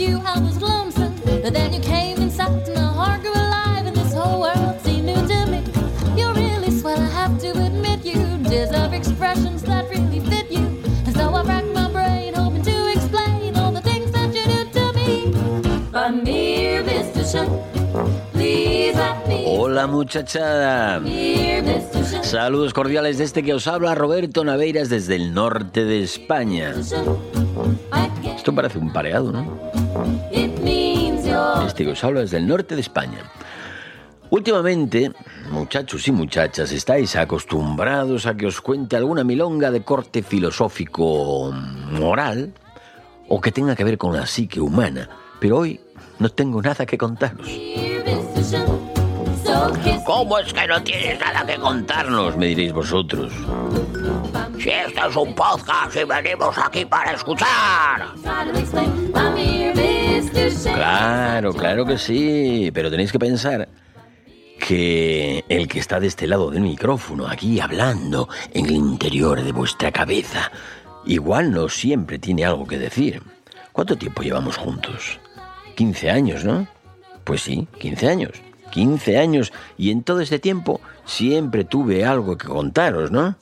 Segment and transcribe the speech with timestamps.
[0.00, 1.14] you, I was lonesome.
[1.24, 5.04] But then you came and sucked my heart grew alive, and this whole world seemed
[5.04, 5.62] new to me.
[6.16, 10.64] You're really swell, I have to admit you deserve expressions that really fit you.
[11.06, 14.64] And so I racked my brain, hoping to explain all the things that you do
[14.76, 15.10] to me.
[15.92, 17.22] But mere Mr.
[17.30, 18.29] Show.
[19.52, 21.02] Hola muchachada.
[22.22, 26.72] Saludos cordiales de este que os habla Roberto Naveiras desde el norte de España.
[28.36, 29.58] Esto parece un pareado, ¿no?
[30.30, 33.18] Este que os habla desde el norte de España.
[34.30, 35.10] Últimamente,
[35.50, 41.52] muchachos y muchachas, estáis acostumbrados a que os cuente alguna milonga de corte filosófico
[41.90, 42.52] moral
[43.26, 45.80] o que tenga que ver con la psique humana, pero hoy
[46.20, 47.48] no tengo nada que contaros.
[50.04, 52.36] ¿Cómo es que no tienes nada que contarnos?
[52.36, 53.32] Me diréis vosotros.
[54.58, 58.08] Si esto es un podcast y venimos aquí para escuchar.
[60.62, 63.68] Claro, claro que sí, pero tenéis que pensar
[64.58, 69.52] que el que está de este lado del micrófono, aquí hablando en el interior de
[69.52, 70.50] vuestra cabeza,
[71.06, 73.22] igual no siempre tiene algo que decir.
[73.72, 75.18] ¿Cuánto tiempo llevamos juntos?
[75.76, 76.66] 15 años, ¿no?
[77.24, 78.49] Pues sí, 15 años.
[78.70, 83.36] 15 años y en todo este tiempo siempre tuve algo que contaros, ¿no?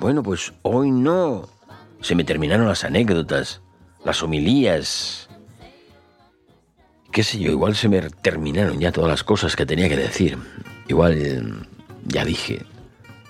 [0.00, 1.48] Bueno, pues hoy no.
[2.00, 3.62] Se me terminaron las anécdotas,
[4.04, 5.28] las homilías,
[7.14, 10.36] qué sé yo, igual se me terminaron ya todas las cosas que tenía que decir.
[10.88, 11.66] Igual
[12.04, 12.66] ya dije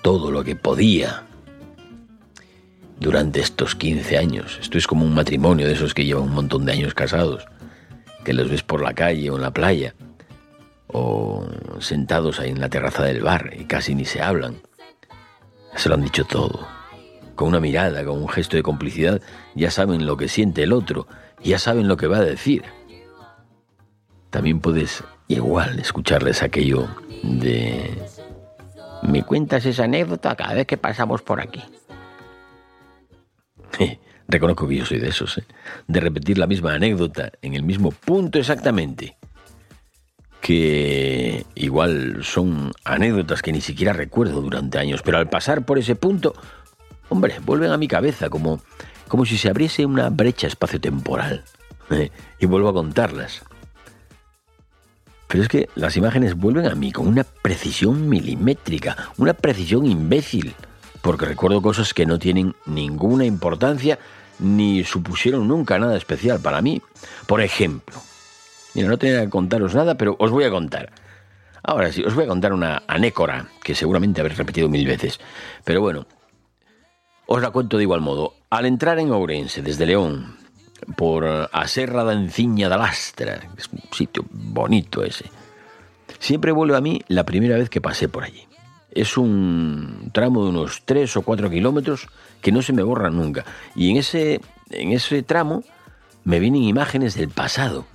[0.01, 1.23] todo lo que podía
[2.99, 4.57] durante estos 15 años.
[4.59, 7.45] Esto es como un matrimonio de esos que llevan un montón de años casados,
[8.23, 9.93] que los ves por la calle o en la playa,
[10.95, 11.45] o
[11.79, 14.61] sentados ahí en la terraza del bar y casi ni se hablan.
[15.75, 16.67] Se lo han dicho todo.
[17.35, 19.21] Con una mirada, con un gesto de complicidad,
[19.55, 21.07] ya saben lo que siente el otro,
[21.43, 22.63] ya saben lo que va a decir
[24.35, 26.89] también puedes igual escucharles aquello
[27.23, 27.89] de...
[29.03, 31.63] Me cuentas esa anécdota cada vez que pasamos por aquí.
[34.27, 35.45] Reconozco que yo soy de esos, ¿eh?
[35.87, 39.15] de repetir la misma anécdota en el mismo punto exactamente.
[40.45, 45.95] Que igual son anécdotas que ni siquiera recuerdo durante años, pero al pasar por ese
[45.95, 46.35] punto,
[47.09, 48.61] hombre, vuelven a mi cabeza como,
[49.07, 51.43] como si se abriese una brecha espaciotemporal.
[51.89, 52.11] ¿eh?
[52.37, 53.41] Y vuelvo a contarlas.
[55.27, 60.53] Pero es que las imágenes vuelven a mí con una precisión milimétrica, una precisión imbécil,
[61.01, 63.97] porque recuerdo cosas que no tienen ninguna importancia
[64.37, 66.83] ni supusieron nunca nada especial para mí.
[67.25, 67.95] Por ejemplo,
[68.75, 70.91] mira, no tenía que contaros nada, pero os voy a contar.
[71.63, 75.19] Ahora sí, os voy a contar una anécora que seguramente habréis repetido mil veces.
[75.63, 76.05] Pero bueno,
[77.25, 78.35] os la cuento de igual modo.
[78.51, 80.37] Al entrar en Ourense desde León,
[80.95, 85.25] por a Serra da Enciña Lastra, que es un sitio bonito ese.
[86.19, 88.47] Siempre vuelve a mí la primera vez que pasé por allí.
[88.91, 92.07] Es un tramo de unos 3 o 4 kilómetros
[92.41, 93.43] que no se me borra nunca.
[93.75, 95.63] Y en ese, en ese tramo
[96.23, 97.85] me vienen imágenes del pasado,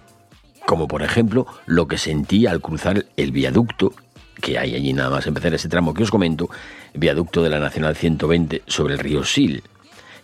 [0.71, 3.93] como por ejemplo lo que sentí al cruzar el viaducto
[4.41, 6.49] que hay allí nada más empezar ese tramo que os comento,
[6.95, 9.67] viaducto de la Nacional 120 sobre el río Sil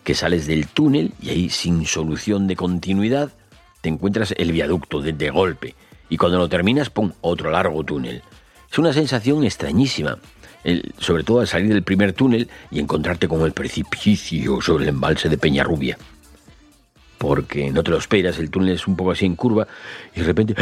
[0.05, 3.32] que sales del túnel y ahí sin solución de continuidad
[3.81, 5.75] te encuentras el viaducto de, de golpe
[6.09, 8.23] y cuando lo terminas, ¡pum!, otro largo túnel.
[8.71, 10.17] Es una sensación extrañísima,
[10.99, 15.29] sobre todo al salir del primer túnel y encontrarte con el precipicio sobre el embalse
[15.29, 15.99] de Peñarrubia.
[17.19, 19.67] Porque no te lo esperas, el túnel es un poco así en curva
[20.15, 20.55] y de repente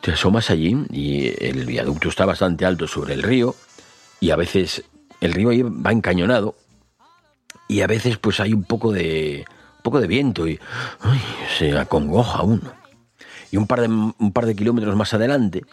[0.00, 3.56] te asomas allí y el viaducto está bastante alto sobre el río
[4.20, 4.84] y a veces
[5.20, 6.54] el río ahí va encañonado
[7.68, 9.44] y a veces pues hay un poco de
[9.76, 10.60] un poco de viento y
[11.58, 12.72] se acongoja uno.
[13.50, 15.64] Y un par de un par de kilómetros más adelante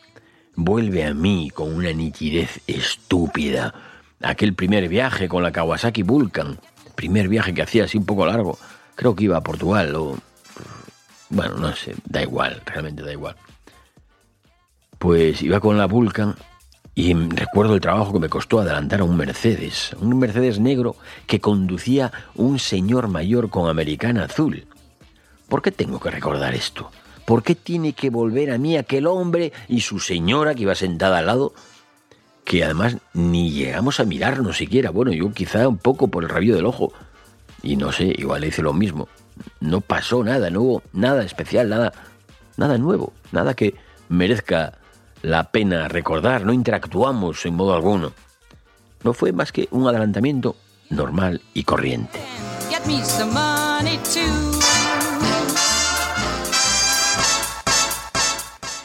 [0.56, 3.74] vuelve a mí con una nitidez estúpida.
[4.22, 6.60] Aquel primer viaje con la Kawasaki Vulcan,
[6.96, 8.58] primer viaje que hacía así un poco largo,
[9.00, 10.18] creo que iba a Portugal o...
[11.30, 13.34] Bueno, no sé, da igual, realmente da igual.
[14.98, 16.36] Pues iba con la Vulcan
[16.96, 20.98] y recuerdo el trabajo que me costó adelantar a un Mercedes, un Mercedes negro
[21.28, 24.68] que conducía un señor mayor con americana azul.
[25.48, 26.92] ¿Por qué tengo que recordar esto?
[27.24, 31.20] ¿Por qué tiene que volver a mí aquel hombre y su señora que iba sentada
[31.20, 31.54] al lado?
[32.44, 34.90] Que además ni llegamos a mirarnos siquiera.
[34.90, 36.92] Bueno, yo quizá un poco por el rabillo del ojo.
[37.62, 39.08] Y no sé, igual le hice lo mismo.
[39.60, 41.94] No pasó nada, no hubo nada especial, nada,
[42.58, 43.76] nada nuevo, nada que
[44.10, 44.78] merezca
[45.22, 48.14] la pena recordar, no interactuamos en modo alguno.
[49.04, 50.56] No fue más que un adelantamiento
[50.90, 52.20] normal y corriente.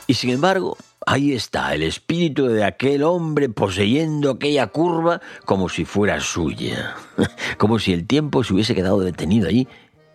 [0.06, 5.84] Y sin embargo, ahí está el espíritu de aquel hombre poseyendo aquella curva como si
[5.84, 6.94] fuera suya,
[7.58, 9.68] como si el tiempo se hubiese quedado detenido allí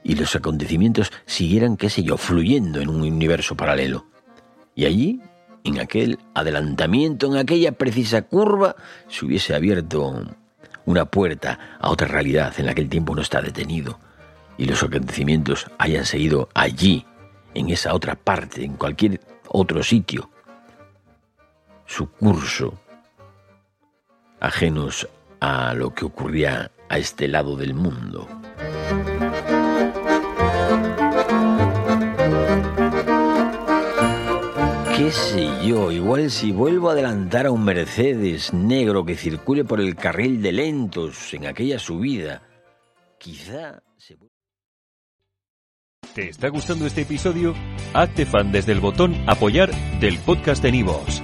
[0.03, 4.05] y los acontecimientos siguieran, qué sé yo, fluyendo en un universo paralelo.
[4.75, 5.21] Y allí
[5.63, 8.75] en aquel adelantamiento, en aquella precisa curva,
[9.07, 10.25] se hubiese abierto
[10.85, 13.99] una puerta a otra realidad en la que el tiempo no está detenido
[14.57, 17.05] y los acontecimientos hayan seguido allí,
[17.53, 20.29] en esa otra parte, en cualquier otro sitio,
[21.89, 22.79] su curso,
[24.39, 25.09] ajenos
[25.39, 28.27] a lo que ocurría a este lado del mundo.
[34.95, 39.79] qué sé yo, igual si vuelvo a adelantar a un Mercedes negro que circule por
[39.79, 42.43] el carril de lentos en aquella subida,
[43.17, 44.17] quizá se...
[46.13, 47.55] ¿Te está gustando este episodio?
[47.93, 51.23] Hazte fan desde el botón apoyar del podcast de Nivos.